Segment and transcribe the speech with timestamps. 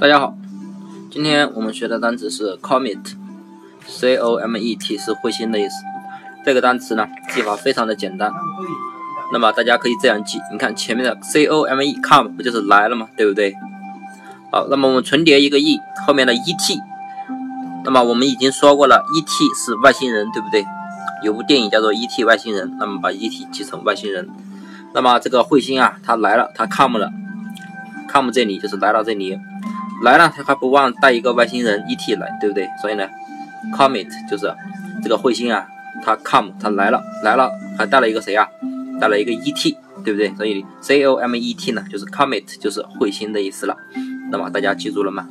[0.00, 0.34] 大家好，
[1.10, 5.74] 今天我们学的单词是 comet，c o m e t 是彗星的意思。
[6.42, 8.32] 这个单词呢，记法非常的简单。
[9.30, 13.08] 那么大家可以这样记，你看前面的 c o m e come 不就是来了吗？
[13.14, 13.54] 对不对？
[14.50, 16.80] 好，那么我们重叠一个 e，后面的 e t。
[17.84, 20.64] 那么我们已经说过了，e t 是外星人，对不对？
[21.22, 24.26] 有部电影叫做 e t 外星人，那么把 e t 记成外星人。
[24.94, 27.12] 那么这个彗星啊，它来了，它 come 了
[28.10, 29.38] ，come 这里就是来到这里，
[30.02, 32.66] 来了，他还不忘带一个外星人 ET 来，对不对？
[32.80, 33.06] 所以呢
[33.76, 34.52] ，comet 就是
[35.02, 35.66] 这个彗星啊，
[36.02, 38.48] 它 come 它来了，来了还带了一个谁啊？
[39.00, 40.34] 带了一个 ET，对不对？
[40.36, 43.76] 所以 C O M E T 呢，就是 comet 就是彗星的意思了。
[44.30, 45.26] 那么大家记住了吗？